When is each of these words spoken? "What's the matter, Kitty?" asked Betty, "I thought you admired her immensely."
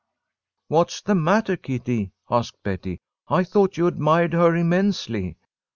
"What's 0.67 1.03
the 1.03 1.13
matter, 1.13 1.55
Kitty?" 1.55 2.11
asked 2.27 2.63
Betty, 2.63 2.97
"I 3.27 3.43
thought 3.43 3.77
you 3.77 3.85
admired 3.85 4.33
her 4.33 4.55
immensely." 4.55 5.37